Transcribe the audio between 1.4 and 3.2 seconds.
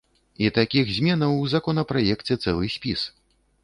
законапраекце цэлы спіс.